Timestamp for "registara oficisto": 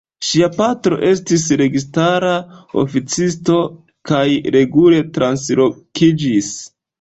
1.61-3.59